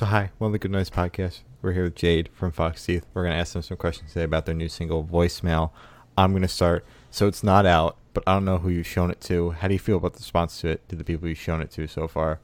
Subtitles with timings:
[0.00, 1.40] So hi, welcome to the Good Noise Podcast.
[1.60, 3.04] We're here with Jade from Fox Teeth.
[3.12, 5.72] We're gonna ask them some questions today about their new single Voicemail.
[6.16, 6.86] I'm gonna start.
[7.10, 9.50] So it's not out, but I don't know who you've shown it to.
[9.50, 11.70] How do you feel about the response to it to the people you've shown it
[11.72, 12.40] to so far?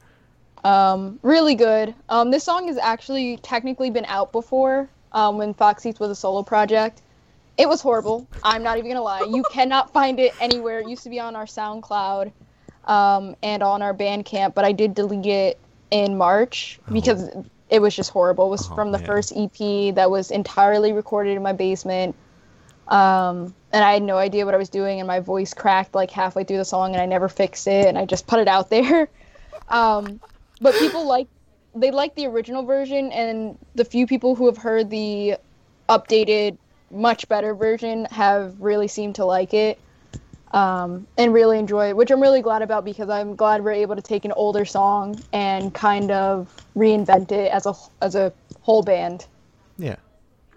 [0.63, 1.95] Um, really good.
[2.09, 4.87] Um, this song has actually technically been out before.
[5.13, 7.01] Um, when Fox Teeth was a solo project,
[7.57, 8.27] it was horrible.
[8.43, 9.23] I'm not even gonna lie.
[9.23, 10.81] You cannot find it anywhere.
[10.81, 12.31] It used to be on our SoundCloud,
[12.85, 15.59] um, and on our Bandcamp, but I did delete it
[15.91, 16.93] in March Oh.
[16.93, 17.29] because
[17.69, 18.47] it was just horrible.
[18.47, 19.07] It was Oh, from the man.
[19.07, 22.15] first EP that was entirely recorded in my basement.
[22.87, 26.09] Um, and I had no idea what I was doing, and my voice cracked like
[26.09, 28.69] halfway through the song, and I never fixed it, and I just put it out
[28.75, 29.09] there.
[29.69, 30.19] Um,
[30.61, 31.27] but people like
[31.75, 35.35] they like the original version, and the few people who have heard the
[35.89, 36.57] updated,
[36.89, 39.77] much better version have really seemed to like it
[40.51, 43.95] um, and really enjoy it, which I'm really glad about because I'm glad we're able
[43.95, 48.83] to take an older song and kind of reinvent it as a as a whole
[48.83, 49.25] band.
[49.77, 49.95] Yeah.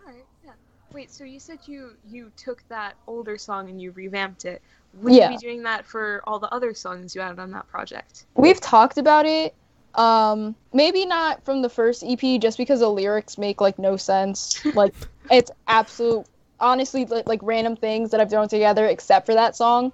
[0.06, 0.52] Alright, yeah.
[0.92, 4.62] Wait, so you said you you took that older song and you revamped it.
[5.02, 5.30] Would Yeah.
[5.30, 8.26] you be doing that for all the other songs you added on that project?
[8.34, 9.54] We've talked about it.
[9.96, 14.64] Um, maybe not from the first EP, just because the lyrics make like no sense.
[14.74, 14.94] Like
[15.30, 16.26] it's absolute,
[16.60, 19.92] honestly, li- like random things that I've thrown together, except for that song.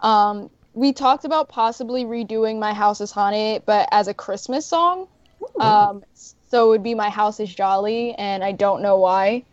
[0.00, 5.08] Um, we talked about possibly redoing "My House Is Haunted," but as a Christmas song.
[5.60, 6.04] Um,
[6.48, 9.44] so it would be "My House Is Jolly," and I don't know why.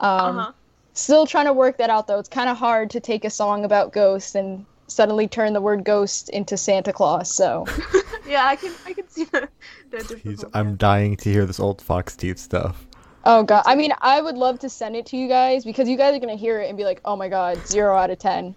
[0.00, 0.52] Um, uh-huh.
[0.94, 2.18] Still trying to work that out though.
[2.18, 5.84] It's kind of hard to take a song about ghosts and suddenly turn the word
[5.84, 7.34] ghost into Santa Claus.
[7.34, 7.66] So.
[8.28, 9.50] yeah, I can I can see that.
[9.90, 10.44] the Jeez.
[10.54, 12.86] I'm dying to hear this old Fox Teeth stuff.
[13.26, 13.62] Oh god.
[13.66, 16.18] I mean, I would love to send it to you guys because you guys are
[16.18, 18.54] gonna hear it and be like, "Oh my god, zero out of ten.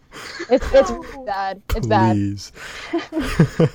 [0.49, 1.25] It's it's No.
[1.25, 1.61] bad.
[1.75, 2.51] It's bad." Please.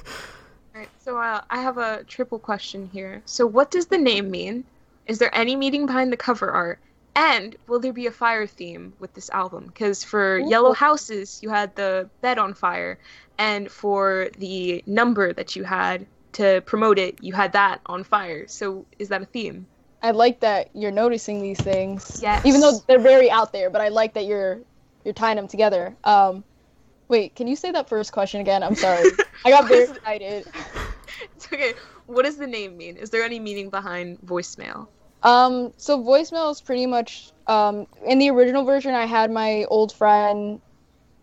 [0.75, 3.23] Alright, so uh, I have a triple question here.
[3.25, 4.65] So what does the name mean?
[5.07, 6.79] Is there any meaning behind the cover art?
[7.15, 9.67] And will there be a fire theme with this album?
[9.67, 10.49] Because for Ooh.
[10.49, 12.99] Yellow Houses, you had the bed on fire,
[13.39, 18.49] and for the number that you had to promote it, you had that on fire.
[18.49, 19.67] So is that a theme?
[20.03, 22.19] I like that you're noticing these things.
[22.21, 22.45] Yes.
[22.45, 24.61] Even though they're very out there, but I like that you're
[25.05, 25.97] you're tying them together.
[26.05, 26.45] Um,
[27.09, 28.63] wait, can you say that first question again?
[28.63, 29.11] I'm sorry.
[29.45, 30.47] I got very excited.
[31.37, 31.75] It's okay.
[32.07, 32.97] What does the name mean?
[32.97, 34.89] Is there any meaning behind voicemail?
[35.23, 38.95] Um, so voicemail is pretty much um, in the original version.
[38.95, 40.61] I had my old friend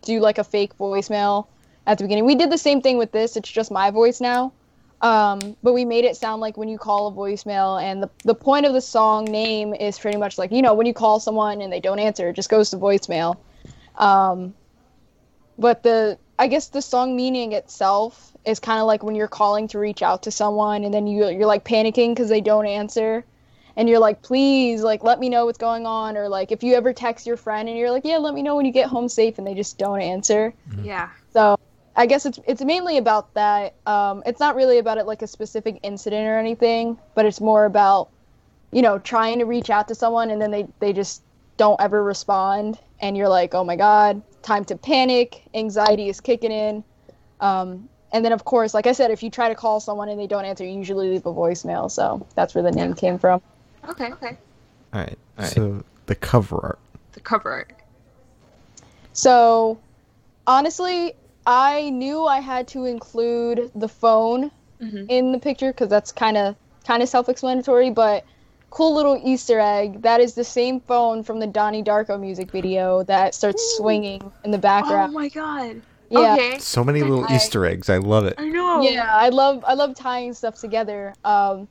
[0.03, 1.47] do like a fake voicemail
[1.85, 2.25] at the beginning.
[2.25, 3.35] We did the same thing with this.
[3.35, 4.53] It's just my voice now,
[5.01, 7.81] um, but we made it sound like when you call a voicemail.
[7.81, 10.85] And the the point of the song name is pretty much like you know when
[10.85, 13.37] you call someone and they don't answer, it just goes to voicemail.
[13.95, 14.53] Um,
[15.57, 19.67] but the I guess the song meaning itself is kind of like when you're calling
[19.69, 23.25] to reach out to someone and then you you're like panicking because they don't answer
[23.79, 26.17] and you're like, please, like, let me know what's going on.
[26.17, 28.55] Or, like, if you ever text your friend and you're like, yeah, let me know
[28.57, 30.53] when you get home safe, and they just don't answer.
[30.83, 31.09] Yeah.
[31.31, 31.58] So,
[31.99, 33.73] I guess it's it's mainly about that.
[33.85, 37.65] Um, it's not really about it like a specific incident or anything, but it's more
[37.65, 38.09] about,
[38.71, 41.23] you know, trying to reach out to someone and then they, they just
[41.57, 42.79] don't ever respond.
[43.01, 45.43] And you're like, oh my God, time to panic.
[45.53, 46.85] Anxiety is kicking in.
[47.41, 50.17] Um, and then, of course, like I said, if you try to call someone and
[50.17, 51.91] they don't answer, you usually leave a voicemail.
[51.91, 53.41] So that's where the name came from.
[53.89, 54.09] Okay.
[54.13, 54.37] Okay.
[54.93, 55.19] All right.
[55.37, 55.51] All right.
[55.51, 56.79] So the cover art.
[57.11, 57.73] The cover art.
[59.11, 59.77] So,
[60.47, 61.13] honestly,
[61.51, 65.07] I knew I had to include the phone Mhm.
[65.09, 66.55] in the picture because that's kind of
[66.85, 67.89] kind of self-explanatory.
[67.89, 68.23] But
[68.69, 73.01] cool little Easter egg that is the same phone from the Donnie Darko music video
[73.03, 73.77] that starts Ooh.
[73.77, 75.11] swinging in the background.
[75.15, 75.81] Oh my god.
[76.11, 76.59] yeah, Okay.
[76.59, 77.89] So many little I- Easter eggs.
[77.89, 78.35] I love it.
[78.37, 78.81] I know.
[78.81, 81.13] yeah, I love I love tying stuff together.
[81.25, 81.67] Um,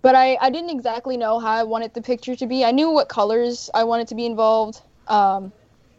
[0.00, 2.64] but I I didn't exactly know how I wanted the picture to be.
[2.64, 4.80] I knew what colors I wanted to be involved.
[5.06, 5.52] Um,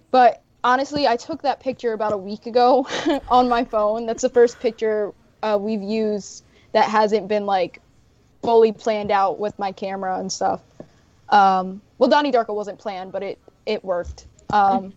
[0.10, 2.88] but honestly, I took that picture about a week ago
[3.30, 4.06] on my phone.
[4.06, 7.82] That's the first picture uh, we've used that hasn't been like
[8.42, 10.62] fully planned out with my camera and stuff.
[11.30, 14.26] Um, well, Donnie Darko wasn't planned, but it it worked.
[14.52, 14.94] Um,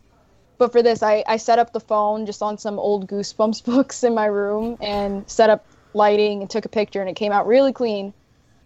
[0.58, 4.04] but for this, I, I set up the phone just on some old Goosebumps books
[4.04, 7.46] in my room and set up lighting and took a picture, and it came out
[7.46, 8.14] really clean.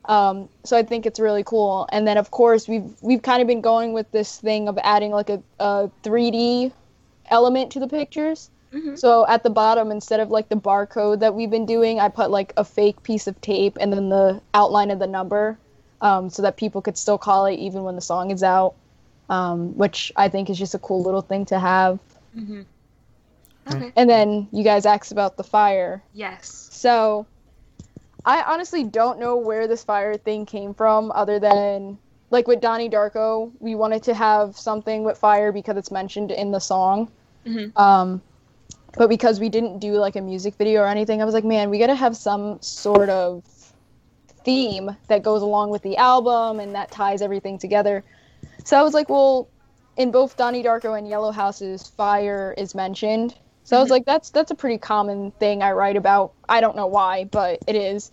[0.05, 1.88] Um, so I think it's really cool.
[1.91, 5.11] And then of course we've we've kind of been going with this thing of adding
[5.11, 6.73] like a, a 3D
[7.31, 8.50] element to the pictures.
[8.73, 8.99] Mhm.
[8.99, 12.31] So at the bottom, instead of like the barcode that we've been doing, I put
[12.31, 15.56] like a fake piece of tape and then the outline of the number,
[16.00, 18.75] um, so that people could still call it even when the song is out.
[19.28, 21.99] Um, which I think is just a cool little thing to have.
[22.37, 22.64] Mhm.
[23.72, 23.93] Okay.
[23.96, 26.00] And then you guys asked about the fire.
[26.12, 26.69] Yes.
[26.70, 27.26] So
[28.25, 31.99] I honestly don't know where this fire thing came from, other than
[32.31, 36.50] like with Donnie Darko, we wanted to have something with fire because it's mentioned in
[36.50, 37.11] the song.
[37.46, 37.76] Mhm.
[37.78, 38.20] Um,
[38.96, 41.70] but because we didn't do like a music video or anything, I was like, man,
[41.70, 43.44] we got to have some sort of
[44.44, 48.05] theme that goes along with the album and that ties everything together.
[48.64, 49.49] So I was like, well,
[49.96, 53.34] in both Donnie Darko and Yellow Houses, fire is mentioned.
[53.64, 53.93] So I was Mhm.
[53.93, 56.32] like, that's that's a pretty common thing I write about.
[56.49, 58.11] I don't know why, but it is.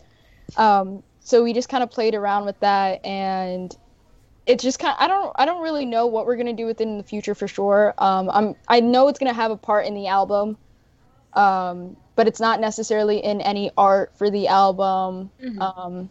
[0.58, 3.76] Um, so we just kind of played around with that, and
[4.46, 4.94] it's just kind.
[4.94, 7.04] of, I don't I don't really know what we're gonna do with it in the
[7.04, 7.94] future for sure.
[7.98, 10.58] Um, I'm I know it's gonna have a part in the album,
[11.34, 15.32] um, but it's not necessarily in any art for the album.
[15.42, 15.62] Mhm.
[15.62, 16.10] Um,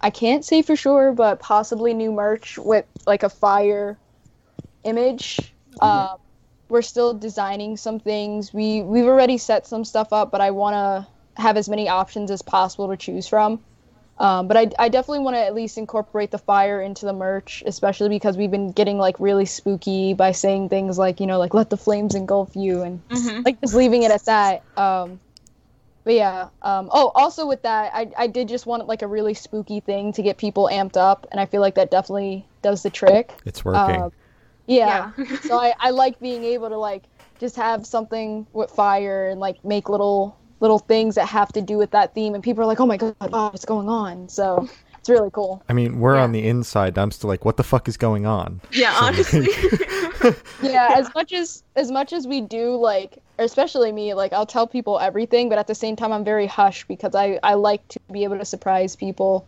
[0.00, 3.98] I can't say for sure, but possibly new merch with like a fire
[4.84, 5.54] image.
[5.80, 6.18] Um,
[6.68, 8.52] we're still designing some things.
[8.52, 12.30] We we've already set some stuff up, but I want to have as many options
[12.30, 13.60] as possible to choose from.
[14.18, 17.62] Um, but I, I definitely want to at least incorporate the fire into the merch,
[17.66, 21.52] especially because we've been getting like really spooky by saying things like you know like
[21.52, 23.44] let the flames engulf you and Mhm.
[23.44, 24.62] like just leaving it at that.
[24.76, 25.18] Um,
[26.04, 26.48] but yeah.
[26.62, 30.12] Um, oh, also with that, I I did just want like a really spooky thing
[30.12, 33.32] to get people amped up, and I feel like that definitely does the trick.
[33.44, 33.80] It's working.
[33.80, 34.12] Um,
[34.66, 35.10] yeah.
[35.18, 35.36] Yeah.
[35.42, 37.04] so I, I like being able to like
[37.40, 41.76] just have something with fire and like make little little things that have to do
[41.76, 44.28] with that theme, and people are like, oh my god, oh, what's going on?
[44.30, 44.66] So
[44.98, 45.62] it's really cool.
[45.68, 46.22] I mean, we're yeah.
[46.24, 46.96] on the inside.
[46.96, 48.62] I'm still like, what the fuck is going on?
[48.72, 49.48] yeah, So, honestly.
[50.62, 54.66] yeah as much as as much as we do like especially me like i'll tell
[54.66, 58.00] people everything but at the same time i'm very hush because i i like to
[58.10, 59.46] be able to surprise people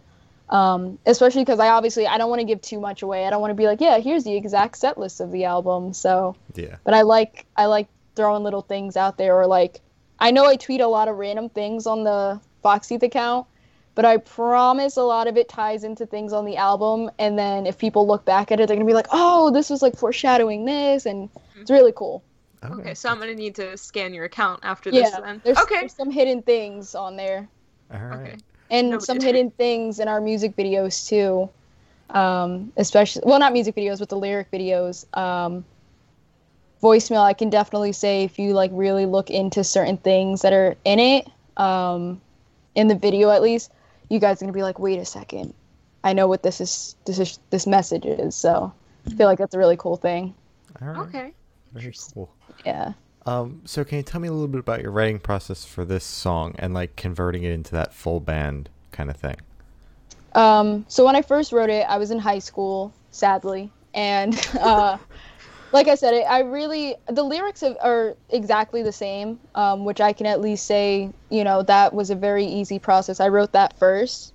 [0.51, 3.41] um especially because i obviously i don't want to give too much away i don't
[3.41, 6.77] want to be like yeah here's the exact set list of the album so Yeah.
[6.85, 9.81] but i like i like throwing little things out there or like
[10.19, 13.47] i know i tweet a lot of random things on the Fox Teeth account
[13.95, 17.67] but i promise a lot of it ties into things on the album and then
[17.67, 20.65] if people look back at it they're gonna be like oh this was like foreshadowing
[20.65, 21.29] this and
[21.61, 22.23] it's really cool
[22.65, 25.41] okay, so I'm gonna need to scan your account after this yeah then.
[25.45, 25.81] there's, okay.
[25.81, 27.49] there's some hidden things on there
[27.93, 28.21] All right.
[28.21, 28.37] Okay.
[28.71, 29.05] and Noted.
[29.07, 31.49] some hidden things in our music videos too
[32.11, 35.65] um especially well not music videos but the lyric videos um
[36.83, 40.77] voicemail i can definitely say if you like really look into certain things that are
[40.85, 42.21] in it um
[42.75, 43.73] in the video at least
[44.11, 45.55] you guys are gonna be like wait a second
[46.05, 48.73] i know what this is this is this message is so
[49.07, 50.35] i feel like that's a really cool thing
[50.83, 50.99] All right.
[51.09, 51.33] Okay.
[51.73, 52.31] Very cool.
[52.65, 52.93] yeah
[53.27, 56.05] Um, so can you tell me a little bit about your writing process for this
[56.05, 59.37] song and like converting it into that full band kind of thing?
[60.35, 64.97] Um, so when I first wrote it, I was in high school, sadly, and uh,
[65.73, 70.27] like I said, I really the lyrics are exactly the same, um, which I can
[70.27, 73.21] at least say, you know, that was a very easy process.
[73.21, 74.33] I wrote that first.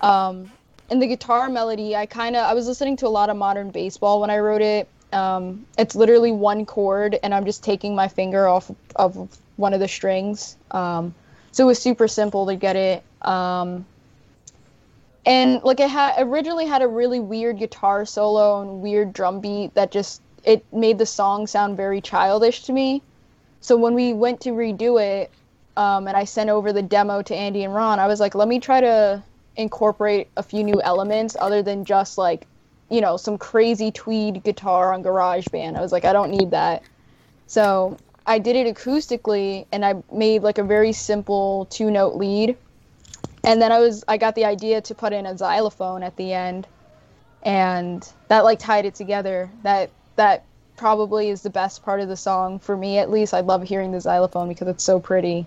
[0.00, 0.50] Um,
[0.90, 3.70] and the guitar melody, I kind of I was listening to a lot of modern
[3.70, 4.88] baseball when I wrote it.
[5.12, 9.80] Um, it's literally one chord, and I'm just taking my finger off of one of
[9.80, 10.56] the strings.
[10.70, 11.14] Um,
[11.52, 13.02] so it was super simple to get it.
[13.22, 13.86] Um,
[15.24, 19.74] and like it had originally had a really weird guitar solo and weird drum beat
[19.74, 23.02] that just it made the song sound very childish to me.
[23.60, 25.30] So when we went to redo it
[25.76, 28.48] um, and i sent over the demo to andy and ron i was like let
[28.48, 29.22] me try to
[29.56, 32.46] incorporate a few new elements other than just like
[32.90, 36.82] you know some crazy tweed guitar on garageband i was like i don't need that.
[37.46, 42.56] So i did it acoustically and i made like a very simple two note lead.
[43.44, 46.32] And then I was I got the idea to put in a xylophone at the
[46.32, 46.66] end,
[47.44, 49.48] and that like tied it together.
[49.62, 50.44] That that
[50.76, 53.32] probably is the best part of the song for me at least.
[53.32, 55.46] I love hearing the xylophone because it's so pretty.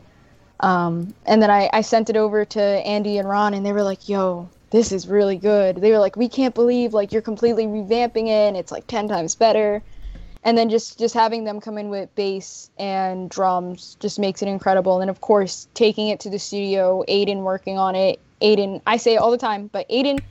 [0.59, 3.83] Um, and then I, I sent it over to Andy and Ron, and they were
[3.83, 7.65] like, "Yo, this is really good." They were like, "We can't believe like you're completely
[7.65, 9.81] revamping it, and it's like ten times better."
[10.43, 14.47] And then just just having them come in with bass and drums just makes it
[14.47, 15.01] incredible.
[15.01, 18.19] And of course taking it to the studio, Aiden working on it.
[18.41, 20.21] Aiden, I say it all the time, but Aiden,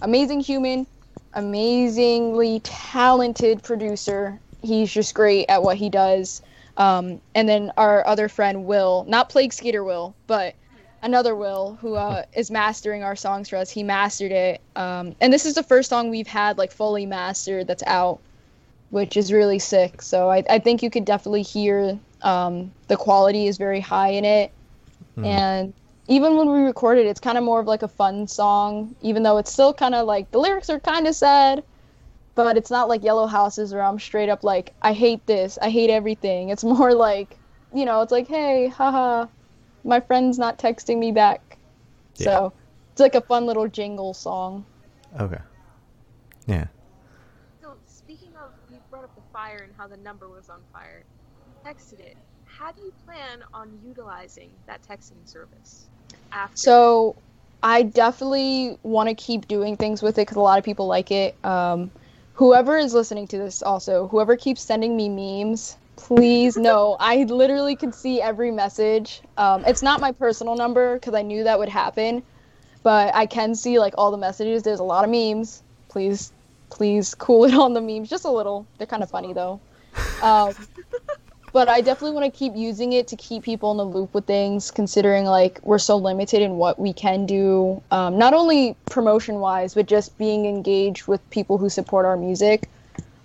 [0.00, 0.86] amazing human,
[1.34, 4.40] amazingly talented producer.
[4.62, 6.42] He's just great at what he does.
[6.76, 10.54] Um, and then our other friend Will, not Plague Skater Will, but
[11.02, 13.70] another Will who uh, is mastering our songs for us.
[13.70, 17.66] He mastered it, um, and this is the first song we've had like fully mastered
[17.66, 18.20] that's out,
[18.90, 20.00] which is really sick.
[20.02, 24.24] So I, I think you could definitely hear um, the quality is very high in
[24.24, 24.52] it,
[25.18, 25.26] Mhm.
[25.26, 25.74] and
[26.12, 29.38] even when we recorded, it's kind of more of like a fun song, even though
[29.38, 31.62] it's still kind of like the lyrics are kind of sad
[32.34, 35.70] but it's not like Yellow Houses where I'm straight up like I hate this, I
[35.70, 36.48] hate everything.
[36.48, 37.36] It's more like,
[37.74, 39.26] you know, it's like, hey, haha,
[39.84, 41.58] my friend's not texting me back.
[42.14, 42.52] So
[42.92, 44.64] it's like a fun little jingle song.
[45.18, 45.40] Okay.
[46.46, 46.66] Yeah.
[47.60, 51.04] So speaking of, you brought up the fire and how the number was on fire.
[51.66, 52.16] Texted it.
[52.44, 55.88] How do you plan on utilizing that texting service?
[56.32, 57.16] After So
[57.62, 61.10] I definitely want to keep doing things with it because a lot of people like
[61.10, 61.36] it.
[61.44, 61.90] Um,
[62.34, 67.76] whoever is listening to this, also, whoever keeps sending me memes, please know I literally
[67.76, 69.20] can see every message.
[69.36, 72.22] Um, it's not my personal number because I knew that would happen,
[72.82, 74.62] but I can see like all the messages.
[74.62, 75.62] There's a lot of memes.
[75.88, 76.32] Please,
[76.70, 78.66] please cool it on the memes just a little.
[78.78, 79.60] They're kind of funny though.
[80.22, 80.54] Um,
[81.52, 84.24] but I definitely want to keep using it to keep people in the loop with
[84.24, 89.36] things, considering like we're so limited in what we can do, um, not only promotion
[89.36, 92.70] wise, but just being engaged with people who support our music.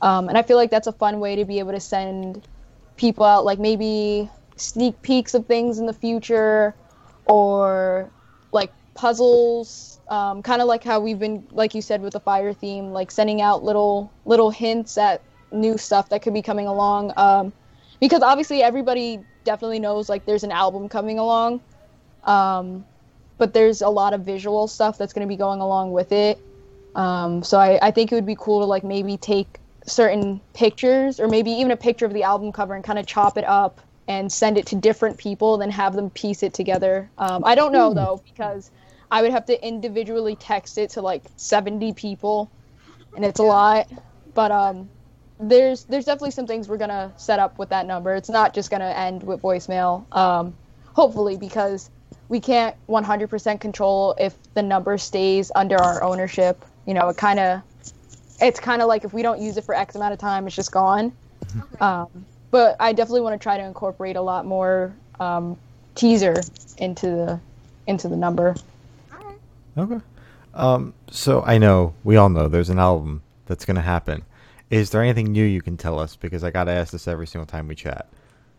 [0.02, 2.46] Um, and I feel like that's a fun way to be able to send
[2.98, 6.76] people out, like maybe sneak peeks of things in the future,
[7.26, 8.10] or
[8.52, 12.52] like puzzles, um, kind of like how we've been, like you said, with the fire
[12.52, 17.14] theme, like sending out little little hints at new stuff that could be coming along.
[18.00, 21.62] Because obviously everybody definitely knows like there's an album coming along
[22.28, 22.86] um,
[23.38, 26.40] but there's a lot of visual stuff that's going to be going along with it.
[26.96, 31.20] Um, so I, I think it would be cool to like maybe take certain pictures
[31.20, 33.80] or maybe even a picture of the album cover and kind of chop it up
[34.08, 37.10] and send it to different people then have them piece it together.
[37.18, 38.72] Um, i don't know though because
[39.12, 42.52] i would have to individually text it to like 70 people
[43.16, 43.90] and it's a lot.
[44.34, 44.90] But um
[45.40, 48.16] there's there's definitely some things we're gonna set up with that number.
[48.16, 50.12] It's not just gonna end with voicemail.
[50.16, 50.56] Um,
[50.94, 51.90] hopefully, because
[52.30, 56.66] we can't 100% control if the number stays under our ownership.
[56.86, 57.62] You know, it kind of
[58.42, 60.56] it's kind of like if we don't use it for X amount of time, it's
[60.56, 61.12] just gone.
[61.56, 61.78] Okay.
[61.80, 62.08] Um,
[62.52, 65.58] but I definitely want to try to incorporate a lot more um,
[65.96, 66.36] teaser
[66.78, 67.40] into the
[67.88, 68.56] into the number.
[69.78, 70.00] Okay.
[70.54, 74.24] Um, so I know we all know there's an album that's gonna happen.
[74.70, 76.16] Is there anything new you can tell us?
[76.16, 78.08] Because I gotta ask this every single time we chat.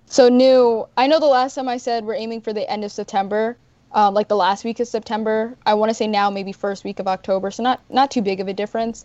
[0.06, 0.88] So new.
[0.96, 3.58] I know the last time I said we're aiming for the end of September,
[3.92, 5.56] um, like the last week of September.
[5.66, 7.50] I want to say now maybe first week of October.
[7.50, 9.04] So not not too big of a difference.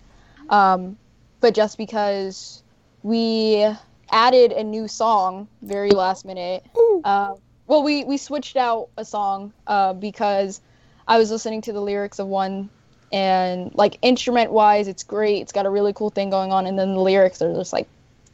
[0.49, 0.97] Um,
[1.41, 2.63] but just because
[3.01, 3.67] we
[4.09, 6.65] added a new song very last minute.
[7.03, 7.33] Uh,
[7.67, 10.61] well, we we switched out a song uh, because
[11.05, 12.69] I was listening to the lyrics of one.
[13.13, 15.41] And like instrument wise, it's great.
[15.43, 17.87] It's got a really cool thing going on, and then the lyrics are just like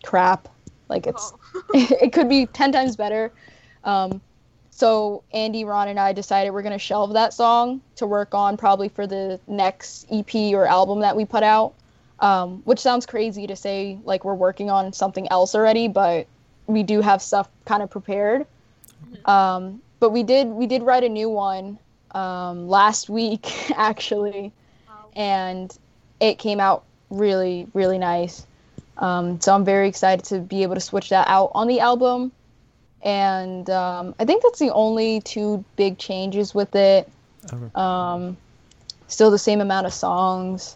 [0.04, 0.48] crap.
[0.88, 1.40] Like it's Oh.
[1.74, 3.32] it could be 10 times better.
[3.84, 4.22] Um,
[4.72, 8.56] so Andy, Ron, and I decided we're going to shelve that song to work on
[8.56, 11.74] probably for the next EP or album that we put out.
[12.22, 16.28] Um, which sounds crazy to say like we're working on something else already, but
[16.68, 18.46] we do have stuff kind of prepared.
[19.26, 21.80] Um, but we did we did write a new one
[22.12, 24.52] um, last week actually.
[25.20, 25.78] And
[26.20, 28.48] it came out really really nice.
[28.98, 32.32] Um, so I'm very excited to be able to switch that out on the album.
[33.02, 37.10] And um, I think that's the only two big changes with it.
[37.76, 38.36] Um,
[39.08, 40.76] still the same amount of songs.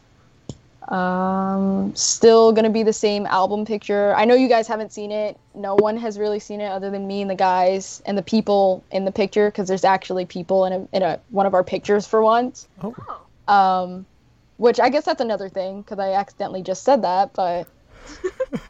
[0.88, 4.14] Um, still gonna be the same album picture.
[4.16, 5.38] I know you guys haven't seen it.
[5.54, 8.84] No one has really seen it other than me and the guys and the people
[8.92, 12.08] in the picture because there's actually people in a, in a one of our pictures
[12.08, 12.68] for once.
[13.48, 14.06] Oh.
[14.58, 17.68] Which I guess that's another thing because I accidentally just said that, but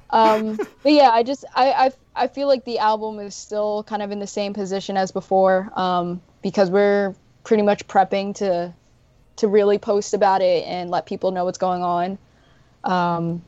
[0.10, 4.02] um, but yeah, I just I, I I feel like the album is still kind
[4.02, 8.74] of in the same position as before um, because we're pretty much prepping to
[9.36, 12.18] to really post about it and let people know what's going on.
[12.84, 13.42] Um,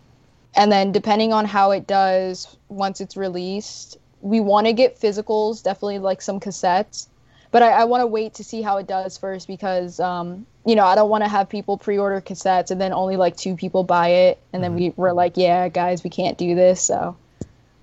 [0.56, 5.62] and then depending on how it does once it's released, we want to get physicals,
[5.62, 7.08] definitely like some cassettes.
[7.52, 10.76] But I, I want to wait to see how it does first because, um, you
[10.76, 13.84] know, I don't want to have people pre-order cassettes and then only like two people
[13.84, 16.82] buy it, and then we we're like, yeah, guys, we can't do this.
[16.82, 17.16] So,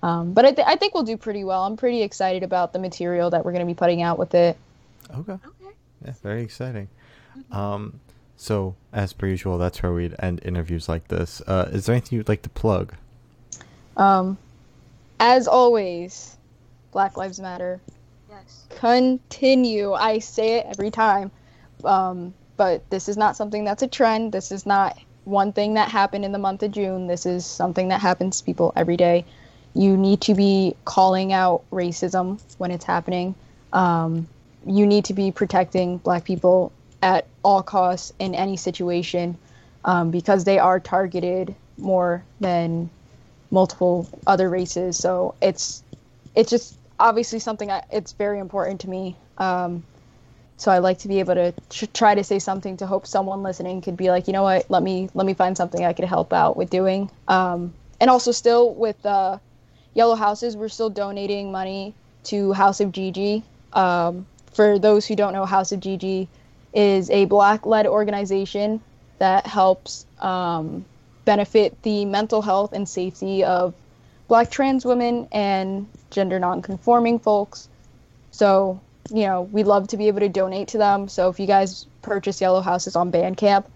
[0.02, 1.64] um, but I, th- I think we'll do pretty well.
[1.64, 4.56] I'm pretty excited about the material that we're going to be putting out with it.
[5.14, 5.32] Okay.
[5.32, 5.74] Okay.
[6.04, 6.88] Yeah, very exciting.
[7.50, 8.00] Um,
[8.36, 11.40] so as per usual, that's where we'd end interviews like this.
[11.46, 12.94] Uh, is there anything you'd like to plug?
[13.96, 14.36] Um,
[15.20, 16.36] as always,
[16.90, 17.80] Black Lives Matter.
[18.42, 18.66] Yes.
[18.70, 19.92] continue.
[19.92, 21.30] I say it every time.
[21.84, 24.32] Um, but this is not something that's a trend.
[24.32, 27.06] This is not one thing that happened in the month of June.
[27.06, 29.24] This is something that happens to people every day.
[29.74, 33.34] You need to be calling out racism when it's happening.
[33.72, 34.28] Um,
[34.66, 36.72] you need to be protecting black people
[37.02, 39.36] at all costs in any situation
[39.84, 42.90] um, because they are targeted more than
[43.50, 44.96] multiple other races.
[44.96, 45.82] So it's
[46.34, 49.16] it's just obviously something I, it's very important to me.
[49.36, 49.82] Um,
[50.56, 53.42] so I like to be able to tr- try to say something to hope someone
[53.42, 56.04] listening could be like, you know what, let me let me find something I could
[56.04, 57.10] help out with doing.
[57.26, 59.38] Um, and also still with uh,
[59.94, 61.94] Yellow Houses, we're still donating money
[62.24, 63.42] to House of GG.
[63.72, 66.28] Um, for those who don't know, House of GG
[66.72, 68.80] is a black-led organization
[69.18, 70.84] that helps um,
[71.24, 73.74] benefit the mental health and safety of
[74.32, 77.68] black trans women and gender non-conforming folks.
[78.30, 81.06] So you know, we love to be able to donate to them.
[81.06, 83.66] So if you guys purchase Yellow Houses on Bandcamp,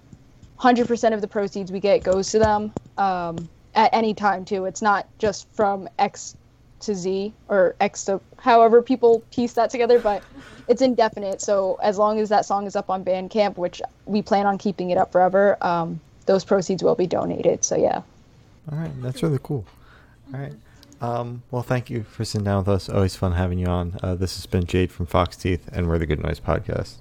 [0.59, 4.65] 100% of the proceeds we get goes to them um, at any time, too.
[4.65, 6.35] It's not just from X
[6.81, 10.23] to Z or X to however people piece that together, but
[10.69, 11.43] it's indefinite.
[11.43, 14.89] So as long as that song is up on Bandcamp, which we plan on keeping
[14.89, 17.63] it up forever, um, those proceeds will be donated.
[17.63, 18.01] So yeah.
[18.73, 19.67] All right, that's really cool.
[20.35, 20.55] All right.
[21.01, 22.89] Um, well, thank you for sitting down with us.
[22.89, 23.99] Always fun having you on.
[24.03, 26.97] Uh, this has been Jade from Fox Teeth, and we're the Good Noise Podcast.